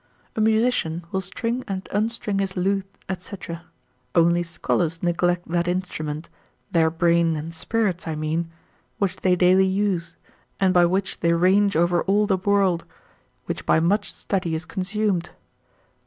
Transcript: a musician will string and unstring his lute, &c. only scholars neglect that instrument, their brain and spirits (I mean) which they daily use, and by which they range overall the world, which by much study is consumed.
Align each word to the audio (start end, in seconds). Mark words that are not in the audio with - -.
a 0.35 0.41
musician 0.41 1.05
will 1.11 1.21
string 1.21 1.63
and 1.67 1.87
unstring 1.91 2.39
his 2.39 2.57
lute, 2.57 2.87
&c. 3.19 3.37
only 4.15 4.41
scholars 4.41 5.03
neglect 5.03 5.47
that 5.47 5.67
instrument, 5.67 6.27
their 6.71 6.89
brain 6.89 7.35
and 7.35 7.53
spirits 7.53 8.07
(I 8.07 8.15
mean) 8.15 8.49
which 8.97 9.17
they 9.17 9.35
daily 9.35 9.67
use, 9.67 10.15
and 10.59 10.73
by 10.73 10.87
which 10.87 11.19
they 11.19 11.33
range 11.33 11.75
overall 11.75 12.25
the 12.25 12.35
world, 12.37 12.83
which 13.45 13.63
by 13.67 13.79
much 13.79 14.11
study 14.11 14.55
is 14.55 14.65
consumed. 14.65 15.29